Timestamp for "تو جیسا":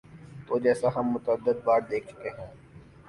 0.47-0.87